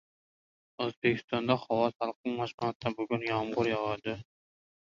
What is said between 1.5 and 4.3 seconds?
havo salqinlashmoqda, bugun yomg‘ir